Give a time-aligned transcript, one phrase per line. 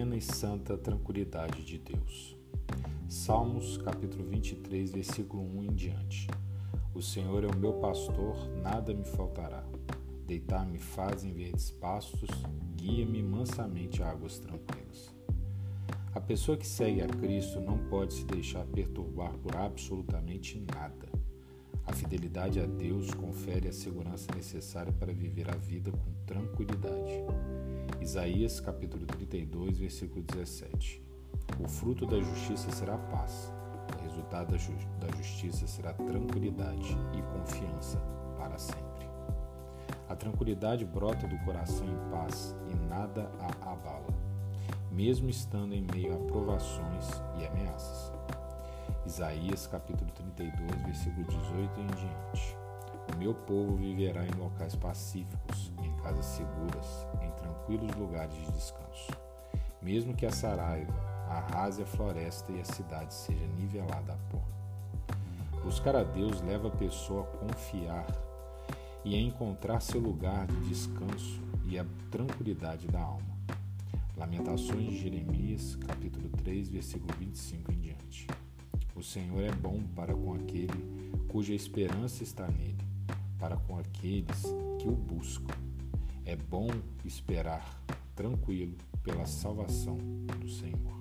[0.00, 2.34] e santa tranquilidade de Deus.
[3.06, 6.26] Salmos capítulo 23, versículo 1 em diante.
[6.94, 9.62] O Senhor é o meu pastor, nada me faltará.
[10.26, 12.30] Deitar-me faz em verdes pastos,
[12.76, 15.14] guia-me mansamente a águas tranquilas.
[16.14, 21.10] A pessoa que segue a Cristo não pode se deixar perturbar por absolutamente nada.
[21.84, 27.19] A fidelidade a Deus confere a segurança necessária para viver a vida com tranquilidade.
[28.10, 31.00] Isaías capítulo 32, versículo 17.
[31.62, 33.52] O fruto da justiça será paz.
[33.96, 34.50] O resultado
[34.98, 37.98] da justiça será tranquilidade e confiança
[38.36, 39.06] para sempre.
[40.08, 44.12] A tranquilidade brota do coração em paz e nada a abala,
[44.90, 48.12] mesmo estando em meio a provações e ameaças.
[49.06, 52.56] Isaías capítulo 32, versículo 18 em diante.
[53.14, 59.12] O meu povo viverá em locais pacíficos, casas seguras, em tranquilos lugares de descanso.
[59.82, 60.92] Mesmo que a saraiva
[61.28, 64.42] arrase a floresta e a cidade seja nivelada a pó.
[65.62, 68.06] Buscar a Deus leva a pessoa a confiar
[69.04, 73.38] e a encontrar seu lugar de descanso e a tranquilidade da alma.
[74.16, 78.26] Lamentações de Jeremias, capítulo 3, versículo 25 em diante.
[78.94, 82.84] O Senhor é bom para com aquele cuja esperança está nele,
[83.38, 84.42] para com aqueles
[84.78, 85.69] que o buscam.
[86.30, 86.68] É bom
[87.04, 87.82] esperar
[88.14, 89.98] tranquilo pela salvação
[90.38, 91.00] do Senhor.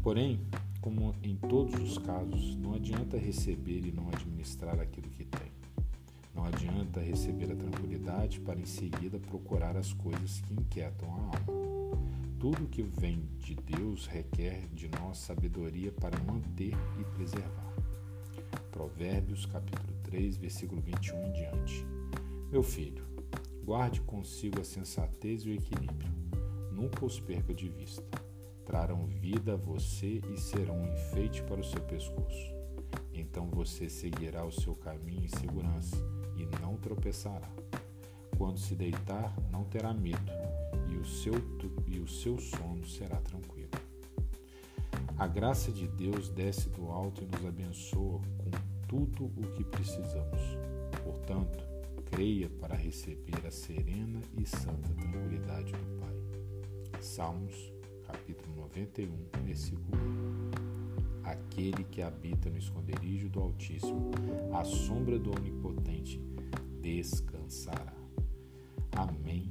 [0.00, 0.38] Porém,
[0.80, 5.50] como em todos os casos, não adianta receber e não administrar aquilo que tem.
[6.32, 11.98] Não adianta receber a tranquilidade para em seguida procurar as coisas que inquietam a alma.
[12.38, 17.74] Tudo que vem de Deus requer de nós sabedoria para manter e preservar.
[18.70, 21.84] Provérbios capítulo 3, versículo 21 em diante.
[22.52, 23.13] Meu filho,
[23.64, 26.12] guarde consigo a sensatez e o equilíbrio.
[26.70, 28.04] Nunca os perca de vista.
[28.66, 32.52] Trarão vida a você e serão um enfeite para o seu pescoço.
[33.12, 35.96] Então você seguirá o seu caminho em segurança
[36.36, 37.50] e não tropeçará.
[38.36, 40.32] Quando se deitar, não terá medo
[40.90, 41.34] e o seu,
[41.86, 43.70] e o seu sono será tranquilo.
[45.16, 48.50] A graça de Deus desce do alto e nos abençoa com
[48.88, 50.40] tudo o que precisamos.
[51.04, 51.73] Portanto,
[52.14, 57.02] creia para receber a serena e santa tranquilidade do Pai.
[57.02, 57.72] Salmos,
[58.06, 59.10] capítulo 91,
[59.44, 61.24] versículo 1.
[61.24, 64.12] Aquele que habita no esconderijo do Altíssimo,
[64.52, 66.20] à sombra do Onipotente,
[66.80, 67.96] descansará.
[68.92, 69.48] Amém